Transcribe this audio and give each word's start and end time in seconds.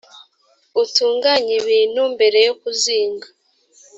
utunganyibintubintu 0.81 2.01
mbere 2.13 2.37
yo 2.47 2.53
kuzinga. 2.61 3.27